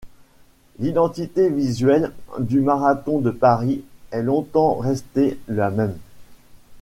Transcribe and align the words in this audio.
L'identité 0.79 1.47
visuelle 1.47 2.11
du 2.39 2.59
Marathon 2.59 3.19
de 3.19 3.29
Paris 3.29 3.83
est 4.09 4.23
longtemps 4.23 4.73
restée 4.79 5.39
la 5.47 5.69
même. 5.69 5.95